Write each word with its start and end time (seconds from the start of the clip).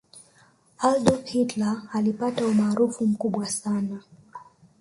adolf 0.89 1.25
hitler 1.29 1.81
alipata 1.93 2.45
umaarufu 2.47 3.07
mkubwa 3.07 3.45
sana 3.45 4.01